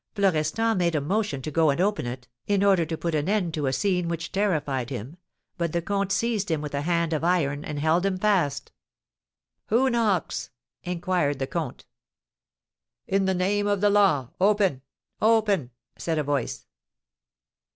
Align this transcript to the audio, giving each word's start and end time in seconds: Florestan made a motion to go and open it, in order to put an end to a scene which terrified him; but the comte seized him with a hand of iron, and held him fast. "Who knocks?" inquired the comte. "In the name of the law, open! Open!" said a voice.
Florestan 0.15 0.79
made 0.79 0.95
a 0.95 0.99
motion 0.99 1.43
to 1.43 1.51
go 1.51 1.69
and 1.69 1.79
open 1.79 2.07
it, 2.07 2.27
in 2.47 2.63
order 2.63 2.87
to 2.87 2.97
put 2.97 3.13
an 3.13 3.29
end 3.29 3.53
to 3.53 3.67
a 3.67 3.71
scene 3.71 4.07
which 4.07 4.31
terrified 4.31 4.89
him; 4.89 5.15
but 5.59 5.73
the 5.73 5.79
comte 5.83 6.11
seized 6.11 6.49
him 6.49 6.59
with 6.59 6.73
a 6.73 6.81
hand 6.81 7.13
of 7.13 7.23
iron, 7.23 7.63
and 7.63 7.77
held 7.77 8.03
him 8.03 8.17
fast. 8.17 8.71
"Who 9.67 9.91
knocks?" 9.91 10.49
inquired 10.81 11.37
the 11.37 11.45
comte. 11.45 11.85
"In 13.05 13.25
the 13.25 13.35
name 13.35 13.67
of 13.67 13.79
the 13.79 13.91
law, 13.91 14.31
open! 14.39 14.81
Open!" 15.21 15.69
said 15.99 16.17
a 16.17 16.23
voice. 16.23 16.65